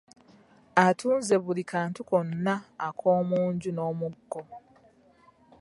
[0.85, 2.53] Atunze buli kantu konna
[2.87, 4.41] ak’omunju n’omuggo?